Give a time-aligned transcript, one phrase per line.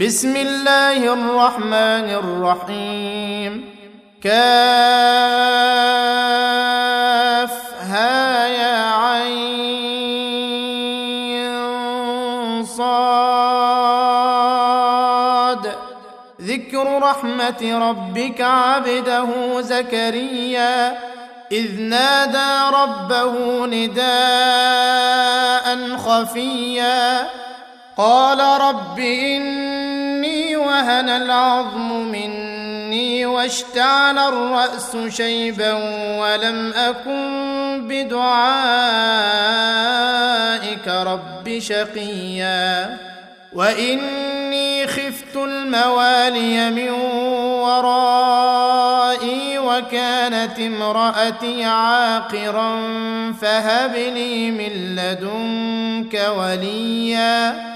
[0.00, 3.64] بسم الله الرحمن الرحيم.
[4.22, 4.36] كافها
[8.46, 9.56] يا عين
[12.64, 14.04] صاد.
[16.42, 20.98] ذكر رحمة ربك عبده زكريا
[21.52, 24.06] إذ نادى ربه نداء
[25.96, 27.26] خفيا.
[27.98, 29.75] قال رب إني
[30.66, 35.72] وهن العظم مني واشتعل الرأس شيبا
[36.20, 38.26] ولم أكن بدعائك
[40.88, 42.96] رب شقيا.
[43.52, 46.90] وإني خفت الموالي من
[47.60, 52.82] ورائي وكانت امرأتي عاقرا
[53.40, 57.75] فهب لي من لدنك وليا.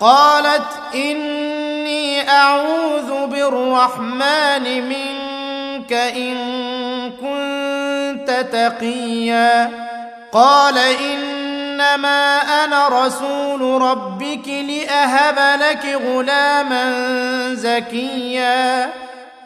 [0.00, 6.36] قالت إني أعوذ بالرحمن منك إن
[7.10, 9.70] كنت تقيا.
[10.32, 16.84] قال إنما أنا رسول ربك لأهب لك غلاما
[17.54, 18.90] زكيا.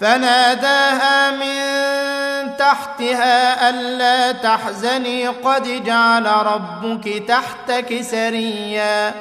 [0.00, 1.60] فناداها من
[2.56, 9.14] تحتها ألا تحزني قد جعل ربك تحتك سريا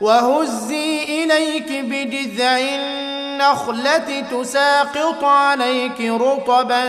[0.00, 6.84] وهزي إليك بجذع النخلة تساقط عليك رطبا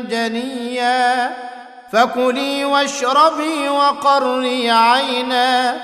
[0.00, 1.30] جنيا
[1.92, 5.76] فكلي واشربي وقري عينا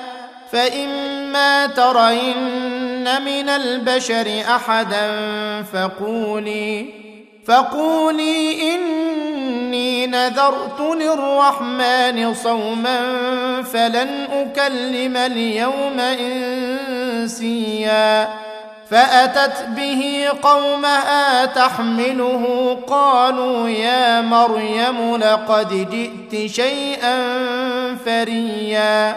[0.52, 2.65] فإما ترين
[3.08, 5.10] من البشر أحدا
[5.72, 6.86] فقولي
[7.46, 12.98] فقولي إني نذرت للرحمن صوما
[13.62, 16.00] فلن أكلم اليوم
[17.20, 18.28] إنسيا
[18.90, 27.16] فأتت به قومها تحمله قالوا يا مريم لقد جئت شيئا
[28.04, 29.16] فريا.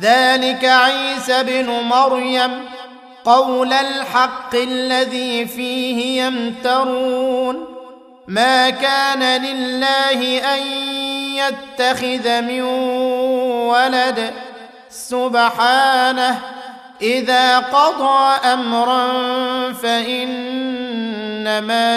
[0.00, 2.50] ذلك عيسى بن مريم
[3.24, 7.66] قول الحق الذي فيه يمترون.
[8.28, 10.62] ما كان لله أن
[11.36, 12.62] يتخذ من
[13.70, 14.32] ولد.
[14.90, 16.40] سبحانه
[17.02, 19.12] إذا قضى أمرا
[19.72, 20.84] فإنما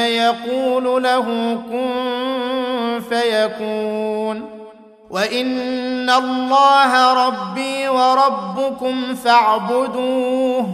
[0.07, 4.52] يقول له كن فيكون.
[5.13, 10.69] وان الله ربي وربكم فاعبدوه.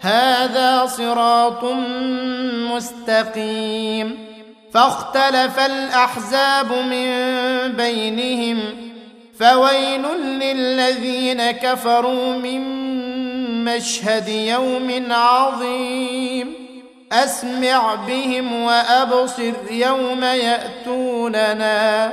[0.00, 1.64] هذا صراط
[2.74, 4.26] مستقيم.
[4.74, 7.12] فاختلف الاحزاب من
[7.72, 8.58] بينهم.
[9.40, 12.60] فويل للذين كفروا من
[13.64, 16.54] مشهد يوم عظيم.
[17.12, 22.12] اسمع بهم وابصر يوم ياتوننا.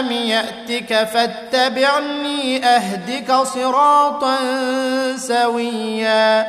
[0.00, 4.36] لم يأتك فاتبعني أهدك صراطا
[5.16, 6.46] سويا.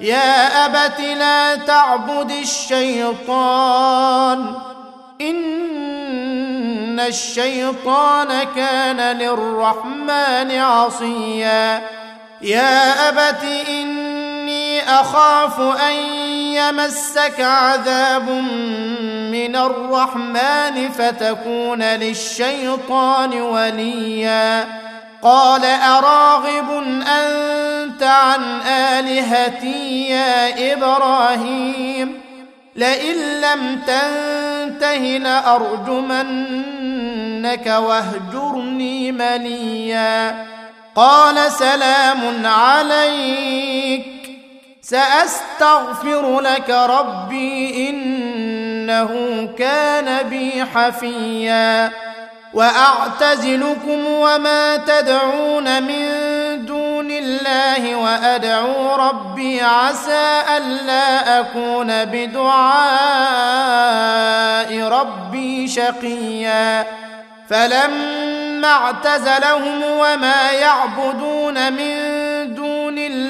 [0.00, 3.34] يا أبت لا تعبد الشيطان.
[5.20, 11.82] إن الشيطان كان للرحمن عصيا.
[12.42, 14.23] يا أبت اني
[14.88, 15.94] أخاف أن
[16.36, 18.30] يمسك عذاب
[19.30, 24.66] من الرحمن فتكون للشيطان وليا.
[25.22, 26.70] قال أراغب
[27.08, 32.20] أنت عن آلهتي يا إبراهيم؟
[32.76, 40.46] لئن لم تنته لأرجمنك واهجرني مليا.
[40.96, 44.23] قال سلام عليك.
[44.84, 49.10] سأستغفر لك ربي إنه
[49.58, 51.90] كان بي حفيا.
[52.54, 56.06] وأعتزلكم وما تدعون من
[56.66, 62.48] دون الله وأدعو ربي عسى ألا أكون بدعاء
[64.82, 66.86] ربي شقيا.
[67.50, 72.23] فلما اعتزلهم وما يعبدون من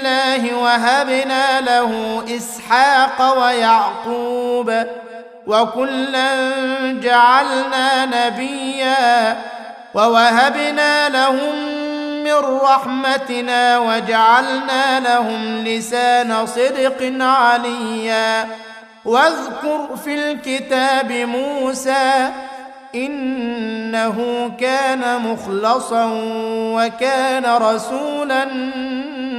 [0.07, 4.85] الله وهبنا له إسحاق ويعقوب
[5.47, 6.53] وكلا
[6.91, 9.37] جعلنا نبيا
[9.95, 11.55] ووهبنا لهم
[12.25, 18.47] من رحمتنا وجعلنا لهم لسان صدق عليا.
[19.05, 22.31] واذكر في الكتاب موسى
[22.95, 26.11] إنه كان مخلصا
[26.77, 28.45] وكان رسولا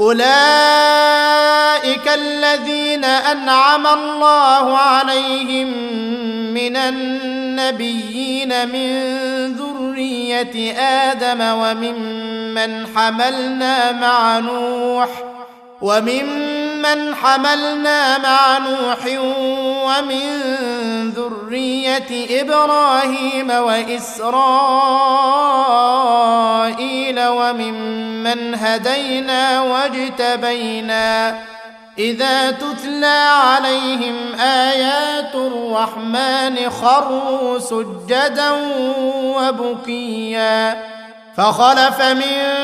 [0.00, 0.24] أولئك
[2.14, 5.68] الذين أنعم الله عليهم
[6.54, 9.04] من النبيين من
[9.54, 15.08] ذرية آدم وممن حملنا مع نوح
[15.80, 16.53] وممن
[17.22, 19.06] حملنا مع نوح
[19.84, 20.40] ومن
[21.10, 24.06] ذريه إبراهيم واسرائيل
[27.26, 31.38] وممن هدينا واجتبينا
[31.98, 38.50] اذا تتلى عليهم ايات الرحمن خروا سجدا
[39.36, 40.76] وبكيا
[41.36, 42.63] فخلف من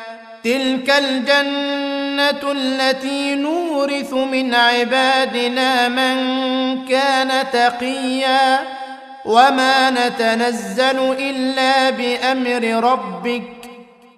[0.43, 6.15] تلك الجنة التي نورث من عبادنا من
[6.85, 8.59] كان تقيا
[9.25, 13.43] وما نتنزل إلا بأمر ربك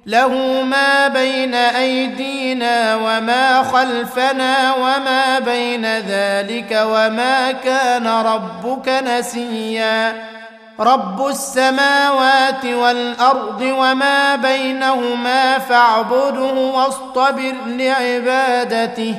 [0.06, 10.33] له ما بين أيدينا وما خلفنا وما بين ذلك وما كان ربك نسيا
[10.80, 19.16] رب السماوات والارض وما بينهما فاعبده واصطبر لعبادته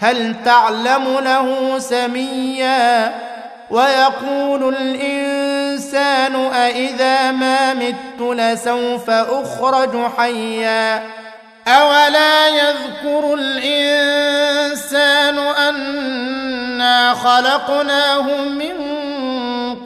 [0.00, 3.14] هل تعلم له سميا
[3.70, 11.02] ويقول الانسان أإذا ما مت لسوف اخرج حيا
[11.68, 18.89] اولا يذكر الانسان انا خلقناه من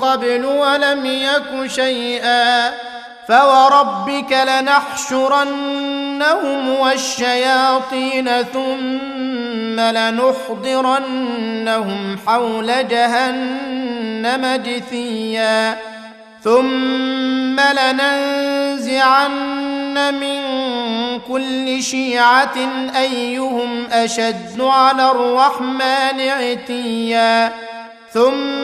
[0.05, 2.71] قبل ولم يك شيئا
[3.29, 5.89] فوربك لنحشرنهم
[6.81, 11.19] والشياطين ثم لنحضرنهم
[12.27, 15.77] حول جهنم جثيا
[16.45, 19.35] ثم لننزعن
[20.15, 20.41] من
[21.29, 22.55] كل شيعة
[22.97, 27.53] أيهم أشد على الرحمن عتيا
[28.13, 28.64] ثم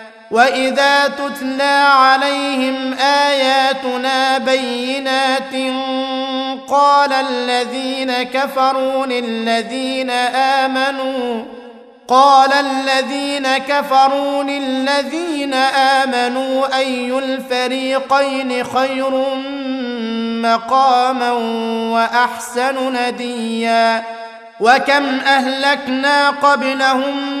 [0.31, 5.53] واذا تتلى عليهم اياتنا بينات
[6.67, 11.43] قال الذين كفروا للذين امنوا
[12.07, 19.11] قال الذين كفروا للذين امنوا اي الفريقين خير
[20.41, 21.31] مقاما
[21.91, 24.03] واحسن نديا
[24.59, 27.40] وكم اهلكنا قبلهم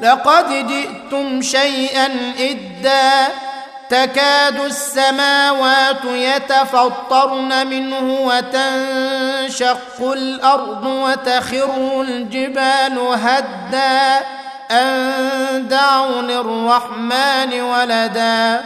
[0.00, 3.28] لقد جئتم شيئا إدا
[3.90, 14.26] تكاد السماوات يتفطرن منه وتنشق الأرض وتخر الجبال هدا.
[14.70, 18.60] ان دعوا للرحمن ولدا.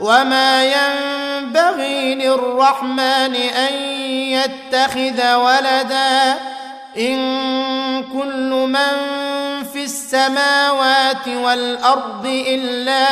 [0.00, 3.74] وما ينبغي للرحمن أن
[4.12, 6.34] يتخذ ولدا.
[6.98, 9.18] إن كل من
[10.08, 13.04] السماوات والأرض إلا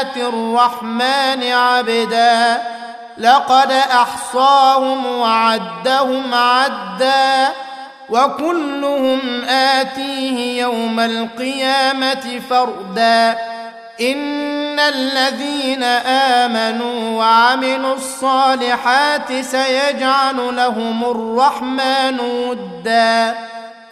[0.00, 2.62] آتي الرحمن عبدا.
[3.18, 7.48] لقد أحصاهم وعدهم عدا.
[8.10, 13.38] وكلهم آتيه يوم القيامة فردا.
[14.00, 15.82] إن الذين
[16.42, 23.34] آمنوا وعملوا الصالحات سيجعل لهم الرحمن ودا.